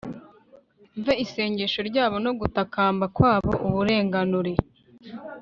mve 0.97 1.13
isengesho 1.25 1.79
ryabo 1.89 2.17
no 2.25 2.31
gutakamba 2.39 3.05
kwabo 3.15 3.53
ubarenganure 3.67 4.53